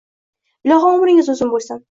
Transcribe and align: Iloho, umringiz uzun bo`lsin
Iloho, 0.69 0.95
umringiz 0.97 1.31
uzun 1.37 1.55
bo`lsin 1.55 1.79